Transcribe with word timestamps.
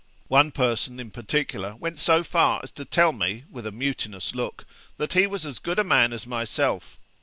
One 0.29 0.49
person, 0.51 0.99
in 0.99 1.11
particular, 1.11 1.75
went 1.75 1.99
so 1.99 2.23
far 2.23 2.61
as 2.63 2.71
to 2.71 2.85
tell 2.85 3.13
me, 3.13 3.43
with 3.51 3.67
a 3.67 3.71
mutinous 3.71 4.33
look, 4.33 4.65
that 4.97 5.13
he 5.13 5.27
was 5.27 5.45
as 5.45 5.59
good 5.59 5.77
a 5.77 5.83
man 5.83 6.11
as 6.11 6.25
myself. 6.25 6.97